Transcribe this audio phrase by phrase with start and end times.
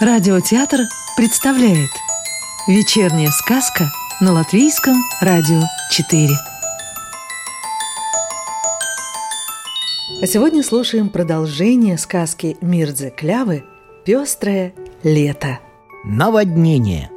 [0.00, 0.82] Радиотеатр
[1.16, 1.90] представляет
[2.68, 3.86] Вечерняя сказка
[4.20, 5.60] на Латвийском радио
[5.90, 6.28] 4
[10.22, 13.64] А сегодня слушаем продолжение сказки Мирдзе Клявы
[14.04, 14.72] «Пестрое
[15.02, 15.58] лето»
[16.04, 17.10] Наводнение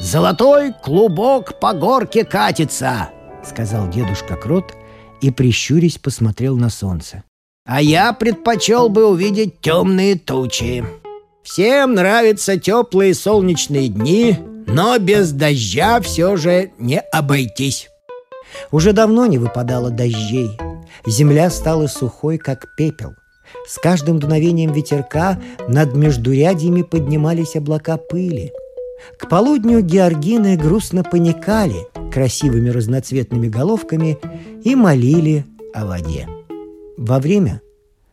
[0.00, 3.10] «Золотой клубок по горке катится!»—
[3.44, 4.74] сказал дедушка Крот
[5.20, 7.24] и, прищурясь, посмотрел на солнце.
[7.66, 10.84] А я предпочел бы увидеть темные тучи.
[11.42, 14.36] Всем нравятся теплые солнечные дни,
[14.66, 17.88] но без дождя все же не обойтись.
[18.70, 20.58] Уже давно не выпадало дождей.
[21.06, 23.14] Земля стала сухой, как пепел.
[23.66, 28.52] С каждым дуновением ветерка над междурядьями поднимались облака пыли.
[29.18, 34.18] К полудню георгины грустно паникали красивыми разноцветными головками
[34.64, 36.28] и молили о воде.
[36.96, 37.60] Во время,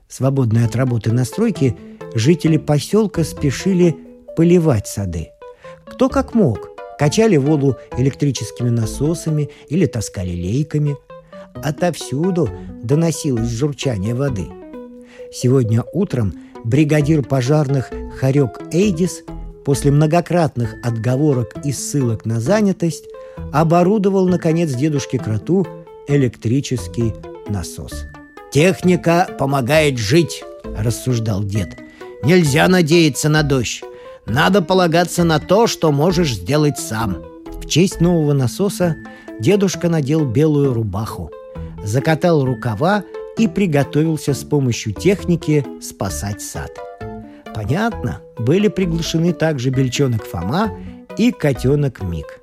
[0.08, 1.76] свободной от работы на стройке,
[2.16, 3.96] жители поселка спешили
[4.36, 5.30] поливать сады.
[5.86, 10.98] Кто как мог, качали воду электрическими насосами или таскали лейками.
[11.54, 12.50] Отовсюду
[12.84, 14.48] доносилось журчание воды.
[15.32, 19.24] Сегодня утром бригадир пожарных Харек Эйдис
[19.64, 23.06] после многократных отговорок и ссылок на занятость
[23.54, 25.68] оборудовал, наконец, дедушке Кроту
[26.08, 27.14] электрический
[27.48, 28.06] насос–
[28.52, 30.44] «Техника помогает жить»,—
[30.78, 31.80] рассуждал дед.
[32.22, 33.82] «Нельзя надеяться на дождь.
[34.26, 37.24] Надо полагаться на то, что можешь сделать сам».
[37.62, 38.98] В честь нового насоса
[39.40, 41.32] дедушка надел белую рубаху,
[41.82, 43.06] закатал рукава
[43.38, 46.72] и приготовился с помощью техники спасать сад.
[47.56, 50.78] Понятно, были приглашены также бельчонок Фома
[51.18, 52.42] и котенок Мик.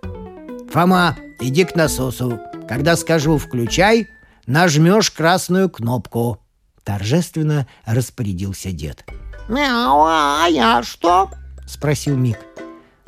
[0.72, 2.40] «Фома, иди к насосу.
[2.66, 4.08] Когда скажу «включай»,
[4.48, 6.41] нажмешь красную кнопку»,—
[6.82, 9.04] торжественно распорядился дед.
[9.48, 11.30] «Мяу, а я что?»—
[11.66, 12.38] спросил Мик.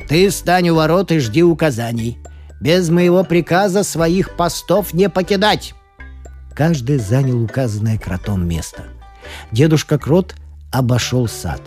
[0.08, 2.18] «Ты стань у ворот и жди указаний.
[2.60, 5.74] Без моего приказа своих постов не покидать!»
[6.54, 8.84] Каждый занял указанное кротом место.
[9.50, 10.34] Дедушка Крот
[10.70, 11.60] обошел сад.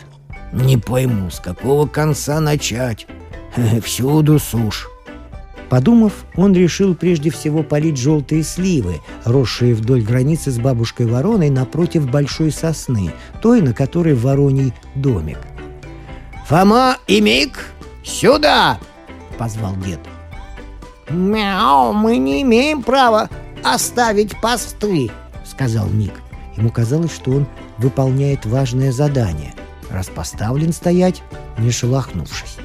[0.51, 3.07] «Не пойму, с какого конца начать.
[3.83, 4.87] Всюду сушь.
[5.73, 12.07] Подумав, он решил прежде всего полить желтые сливы, росшие вдоль границы с бабушкой Вороной напротив
[12.11, 13.11] большой сосны,
[13.41, 15.39] той, на которой вороний домик.
[16.45, 17.71] «Фома и Мик,
[18.03, 18.77] сюда!»—
[19.39, 19.99] позвал дед.
[21.09, 23.27] «Мяу, мы не имеем права
[23.63, 25.09] оставить посты»,—
[25.43, 26.13] сказал Мик.
[26.55, 27.47] Ему казалось, что он
[27.79, 29.55] выполняет важное задание,
[29.89, 31.23] раз поставлен стоять,
[31.57, 32.57] не шелохнувшись.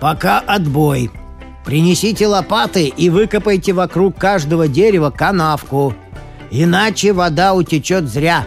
[0.00, 1.10] «Пока отбой!»
[1.66, 5.94] Принесите лопаты и выкопайте вокруг каждого дерева канавку,
[6.52, 8.46] иначе вода утечет зря.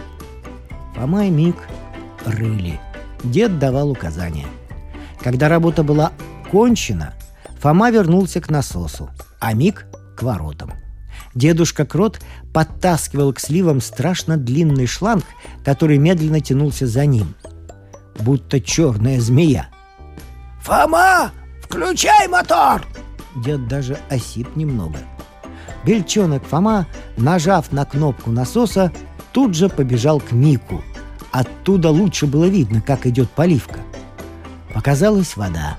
[0.96, 1.56] Фома и Мик
[2.24, 2.80] рыли.
[3.22, 4.46] Дед давал указания.
[5.22, 6.12] Когда работа была
[6.50, 7.12] кончена,
[7.60, 9.84] Фома вернулся к насосу, а Мик—
[10.16, 10.72] к воротам.
[11.34, 12.20] Дедушка Крот
[12.54, 15.26] подтаскивал к сливам страшно длинный шланг,
[15.62, 17.34] который медленно тянулся за ним,
[18.18, 19.68] будто черная змея.
[20.62, 21.32] «Фома,
[21.62, 22.80] включай мотор!»
[23.36, 24.98] Дед даже осип немного.
[25.84, 26.86] Бельчонок Фома,
[27.16, 28.92] нажав на кнопку насоса,
[29.32, 30.82] тут же побежал к Мику.
[31.32, 33.80] Оттуда лучше было видно, как идет поливка.
[34.74, 35.76] Показалась вода.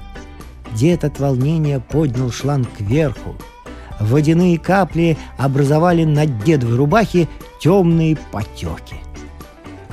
[0.73, 3.35] Дед от волнения поднял шланг кверху.
[3.99, 7.27] Водяные капли образовали на дедовой рубахе
[7.59, 8.95] темные потеки.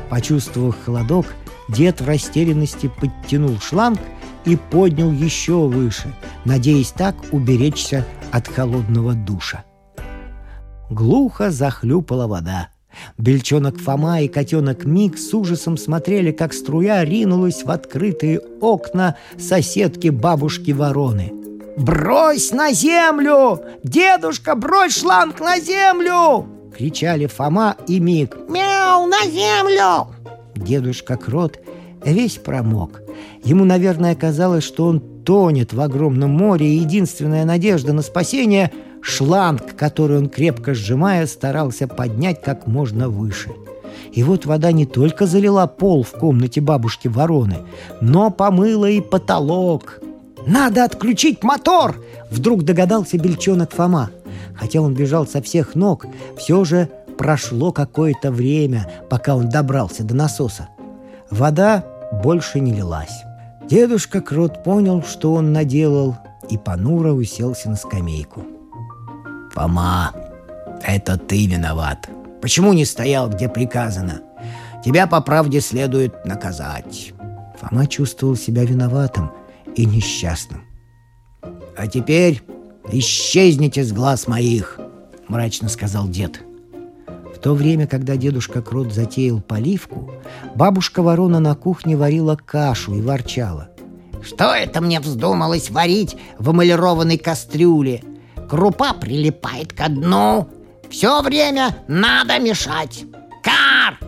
[0.09, 1.27] Почувствовав холодок,
[1.69, 3.99] дед в растерянности подтянул шланг–
[4.49, 6.15] и поднял еще выше,
[6.49, 9.65] надеясь так уберечься от холодного душа.
[10.91, 12.71] Глухо захлюпала вода.
[13.19, 20.09] Бельчонок Фома и котенок Мик с ужасом смотрели, как струя ринулась в открытые окна соседки
[20.09, 21.33] бабушки Вороны.
[21.77, 23.61] «Брось на землю!
[23.85, 28.37] Дедушка, брось шланг на землю!»— кричали Фома и Мик.
[28.49, 30.09] «Мяу, на землю!»
[30.57, 31.59] Дедушка Крот
[32.05, 33.03] весь промок.
[33.45, 38.73] Ему, наверное, казалось, что он тонет в огромном море, и единственная надежда на спасение—
[39.03, 43.51] шланг, который он, крепко сжимая, старался поднять как можно выше.
[44.11, 47.59] И вот вода не только залила пол в комнате бабушки Вороны,
[48.01, 50.01] но помыла и потолок.
[50.47, 54.09] «Надо отключить мотор!»— вдруг догадался бельчонок Фома.
[54.55, 56.07] Хотя он бежал со всех ног,
[56.39, 56.89] все же
[57.19, 60.71] прошло какое-то время, пока он добрался до насоса.
[61.31, 61.85] Вода
[62.25, 63.28] больше не лилась.
[63.69, 66.17] Дедушка Крот понял, что он наделал,
[66.49, 68.43] и понуро уселся на скамейку.
[69.53, 70.13] «Фома,
[70.83, 72.09] это ты виноват.
[72.41, 74.23] Почему не стоял, где приказано?
[74.83, 77.13] Тебя по правде следует наказать».
[77.61, 79.31] Фома чувствовал себя виноватым
[79.77, 80.63] и несчастным.
[81.77, 82.43] «А теперь
[82.91, 84.81] исчезните с глаз моих!»—
[85.29, 86.41] мрачно сказал дед.
[87.39, 90.11] В то время, когда дедушка Крот затеял поливку,
[90.57, 93.69] бабушка Ворона на кухне варила кашу и ворчала.
[94.25, 98.03] «Что это мне вздумалось варить в эмалированной кастрюле?
[98.51, 100.49] Крупа прилипает ко дну.
[100.91, 103.05] Все время надо мешать.
[103.45, 104.01] Кар!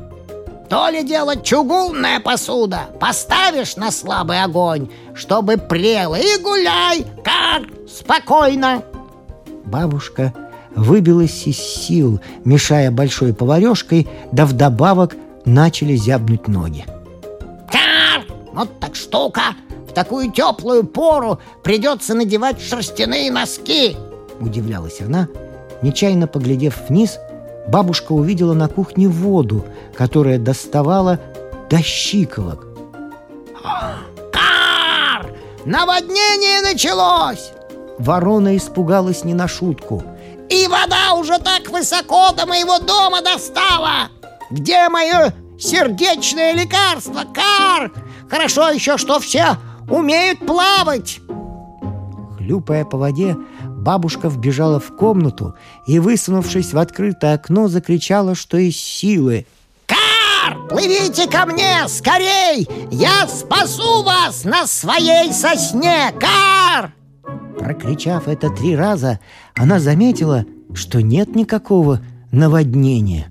[0.69, 2.89] То ли дело чугунная посуда.
[2.99, 8.83] Поставишь на слабый огонь, чтобы прело, и гуляй, кар, спокойно.
[9.67, 10.35] Бабушка
[10.75, 16.85] выбилась из сил, мешая большой поварешкой, да вдобавок начали зябнуть ноги.
[17.71, 18.25] Кар!
[18.53, 19.55] Вот так штука!
[19.89, 23.97] В такую теплую пору придется надевать шерстяные носки!»
[24.39, 25.29] Удивлялась она,
[25.83, 27.19] нечаянно поглядев вниз,
[27.67, 29.65] бабушка увидела на кухне воду,
[29.95, 31.19] которая доставала
[31.69, 32.67] до щиколок.
[34.33, 35.33] «Кар!
[35.65, 37.51] Наводнение началось!»
[37.99, 40.03] Ворона испугалась не на шутку.
[40.51, 44.11] «И вода уже так высоко до моего дома достала!
[44.51, 47.93] Где мое сердечное лекарство, Кар?
[48.29, 49.57] Хорошо еще, что все
[49.89, 51.21] умеют плавать!»
[52.37, 55.55] Хлюпая по воде, бабушка вбежала в комнату
[55.87, 59.47] и, высунувшись в открытое окно, закричала, что из силы.
[59.87, 62.69] «Кар, плывите ко мне, скорей!
[62.91, 66.93] Я спасу вас на своей сосне, Кар!»
[67.59, 69.21] Прокричав это три раза,
[69.55, 70.45] она заметила,
[70.75, 72.01] что нет никакого
[72.33, 73.29] наводнения.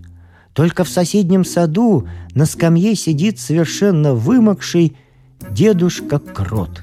[0.54, 4.98] Только в соседнем саду на скамье сидит совершенно вымокший
[5.51, 6.81] дедушка Крот.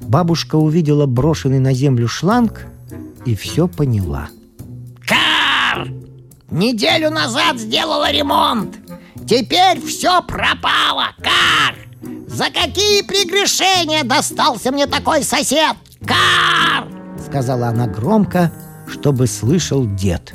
[0.00, 2.66] Бабушка увидела брошенный на землю шланг
[3.24, 4.28] и все поняла.
[5.06, 5.88] «Кар!
[6.50, 8.76] Неделю назад сделала ремонт!
[9.26, 11.76] Теперь все пропало, Кар!
[12.26, 15.76] За какие прегрешения достался мне такой сосед,
[16.06, 16.88] Кар!»
[17.24, 18.52] Сказала она громко,
[18.86, 20.34] чтобы слышал дед.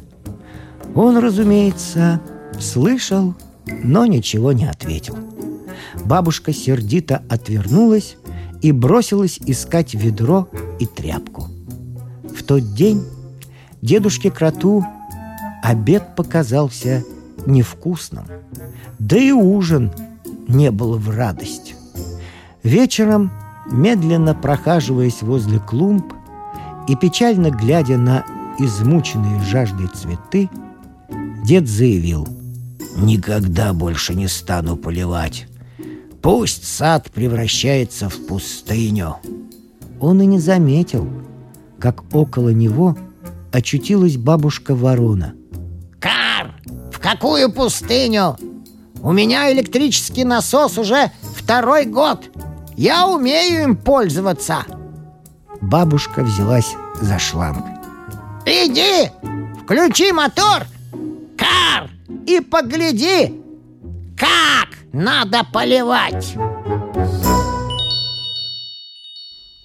[0.95, 2.21] Он, разумеется,
[2.59, 3.35] слышал,
[3.83, 5.17] но ничего не ответил.
[6.05, 8.17] Бабушка сердито отвернулась
[8.61, 10.49] и бросилась искать ведро
[10.79, 11.49] и тряпку.
[12.35, 13.03] В тот день
[13.81, 14.83] дедушке Кроту
[15.61, 17.03] обед показался
[17.45, 18.25] невкусным,
[18.99, 19.91] да и ужин
[20.47, 21.75] не был в радость.
[22.63, 23.31] Вечером,
[23.71, 26.13] медленно прохаживаясь возле клумб
[26.87, 28.25] и печально глядя на
[28.59, 30.49] измученные жаждой цветы,
[31.43, 32.27] дед заявил
[32.95, 35.47] «Никогда больше не стану поливать.
[36.21, 39.17] Пусть сад превращается в пустыню».
[39.99, 41.07] Он и не заметил,
[41.79, 42.97] как около него
[43.51, 45.33] очутилась бабушка ворона.
[45.99, 46.55] «Кар!
[46.91, 48.37] В какую пустыню?
[49.01, 52.29] У меня электрический насос уже второй год.
[52.77, 54.63] Я умею им пользоваться!»
[55.61, 57.65] Бабушка взялась за шланг.
[58.45, 59.11] «Иди,
[59.63, 60.63] включи мотор,
[61.35, 61.89] Кар,
[62.27, 63.41] и погляди,
[64.15, 66.35] как надо поливать!»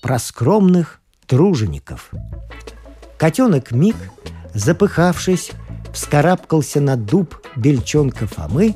[0.00, 2.10] Про скромных тружеников.
[3.18, 3.96] Котенок Мик,
[4.54, 5.52] запыхавшись,
[5.92, 8.74] вскарабкался на дуб бельчонка Фомы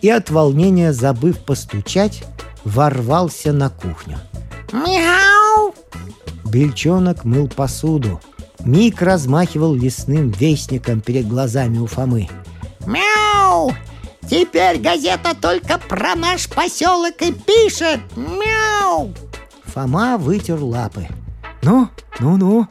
[0.00, 2.24] и от волнения, забыв постучать,
[2.64, 4.18] ворвался на кухню.
[4.72, 5.74] «Мяу!»
[6.44, 8.20] Бельчонок мыл посуду.
[8.60, 12.28] Мик размахивал лесным вестником перед глазами у Фомы.
[12.86, 13.72] «Мяу!
[14.28, 18.00] Теперь газета только про наш поселок и пишет!
[18.16, 19.12] Мяу!»
[19.64, 21.08] Фома вытер лапы.
[21.62, 21.88] «Ну,
[22.20, 22.68] ну-ну,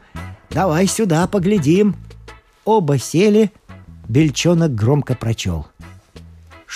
[0.50, 1.96] давай сюда поглядим».
[2.64, 3.52] Оба сели,
[4.08, 5.66] Бельчонок громко прочел.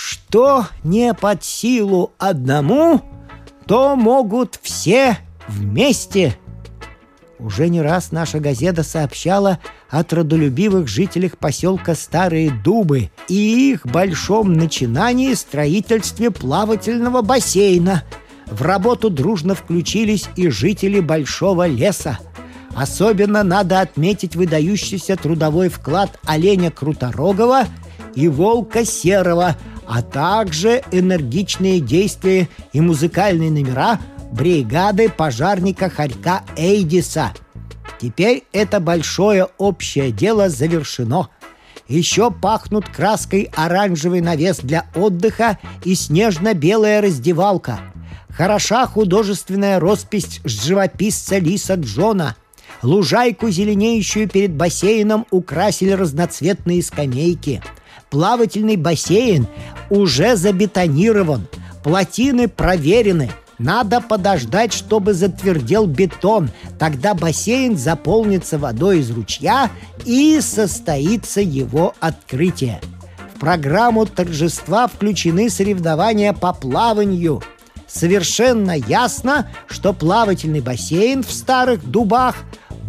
[0.01, 3.01] «Что не под силу одному,
[3.67, 5.17] то могут все
[5.49, 6.37] вместе».
[7.37, 14.53] Уже не раз наша газета сообщала о трудолюбивых жителях поселка Старые Дубы и их большом
[14.53, 18.05] начинании строительстве плавательного бассейна.
[18.45, 22.19] В работу дружно включились и жители Большого леса.
[22.73, 27.65] Особенно надо отметить выдающийся трудовой вклад оленя Круторогова
[28.15, 29.55] и волка Серого,
[29.89, 33.99] а также энергичные действия и музыкальные номера
[34.31, 37.33] бригады пожарника Харька Эйдиса.
[37.99, 41.29] Теперь это большое общее дело завершено.
[41.87, 47.79] Еще пахнут краской оранжевый навес для отдыха и снежно-белая раздевалка.
[48.29, 52.35] Хороша художественная роспись живописца Лиса Джона.
[52.83, 57.63] Лужайку, зеленеющую перед бассейном, украсили разноцветные скамейки.
[58.09, 59.47] Плавательный бассейн
[59.89, 61.47] уже забетонирован.
[61.83, 66.49] Плотины проверены– Надо подождать, чтобы затвердел бетон.
[66.79, 69.69] Тогда бассейн заполнится водой из ручья
[70.05, 72.79] и состоится его открытие.
[73.35, 77.43] В программу торжества включены соревнования по плаванию.
[77.85, 82.35] Совершенно ясно, что плавательный бассейн в Старых Дубах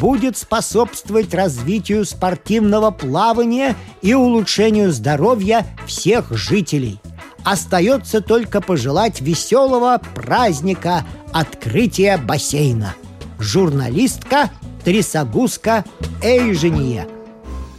[0.01, 6.99] будет способствовать развитию спортивного плавания и улучшению здоровья всех жителей–
[7.45, 12.95] Остается только пожелать веселого праздника открытия бассейна.
[13.39, 14.51] Журналистка
[14.85, 15.85] Трисогуска
[16.23, 17.09] Эйжения.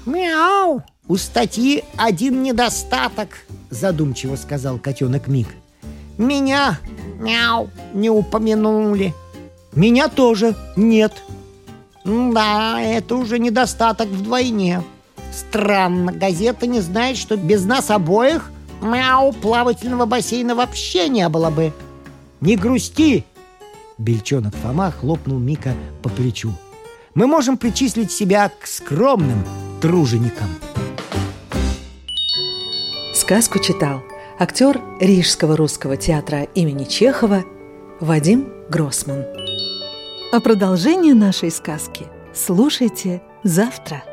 [0.06, 0.84] Мяу!
[1.08, 3.30] У статьи один недостаток,
[3.70, 5.48] задумчиво сказал котенок Мик.
[6.18, 6.80] Меня,
[7.20, 9.14] мяу, не упомянули.
[9.74, 11.14] Меня тоже нет.
[12.04, 14.84] Да, это уже недостаток вдвойне.
[15.32, 21.72] Странно, газета не знает, что без нас обоих Мяу, плавательного бассейна вообще не было бы.
[22.42, 23.24] Не грусти!
[24.00, 26.52] Бельчонок Фома хлопнул Мика по плечу.
[27.14, 29.46] Мы можем причислить себя к скромным
[29.82, 30.50] труженикам.
[33.14, 34.02] Сказку читал
[34.40, 37.44] актер Рижского русского театра имени Чехова
[38.00, 39.24] Вадим Гроссман.
[40.34, 44.11] А продолжение нашей сказки слушайте завтра.